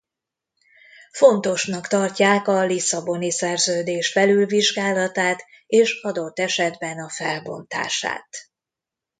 [1.11, 8.49] Fontosnak tartják a lisszaboni szerződés felülvizsgálatát és adott esetben a felbontását.